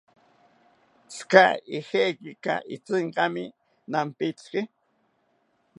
¿Tzika 1.09 1.43
ijekaki 1.77 2.67
itzinkami 2.75 3.43
nampitziki? 3.91 4.61